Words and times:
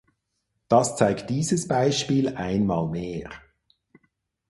Das 0.67 0.95
zeigt 0.95 1.29
dieses 1.29 1.67
Beispiel 1.67 2.29
einmal 2.35 2.87
mehr. 2.89 3.29